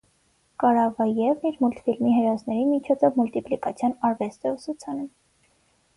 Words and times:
Կարավաևն 0.61 1.45
իր 1.49 1.59
մուլտֆիլմի 1.65 2.15
հերոսների 2.15 2.65
միջոցով 2.71 3.19
մուլտիպլիկացիոն 3.23 3.97
արվեստ 4.11 4.49
է 4.49 4.57
ուսուցանում։ 4.59 5.07